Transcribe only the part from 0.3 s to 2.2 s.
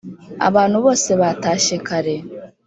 abantu bose batashye kare